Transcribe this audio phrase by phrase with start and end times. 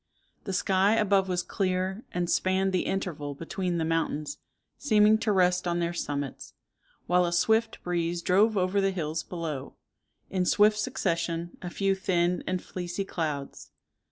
[0.45, 4.39] The sky above was clear, and spanned the interval between the mountains,
[4.79, 6.55] seeming to rest on their summits,
[7.05, 9.75] while a swift breeze drove over the hills below,
[10.31, 13.69] in swift succession, a few thin and fleecy clouds.